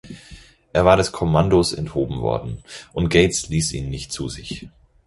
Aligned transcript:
Er 0.73 0.83
war 0.83 0.97
des 0.97 1.11
Kommandos 1.11 1.73
enthoben 1.73 2.21
worden, 2.21 2.63
und 2.91 3.09
Gates 3.09 3.49
ließ 3.49 3.71
ihn 3.73 3.91
nicht 3.91 4.11
zu 4.11 4.29
sich. 4.29 4.65